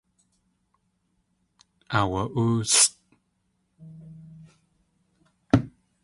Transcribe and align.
Aawa.óosʼ. 1.97 2.91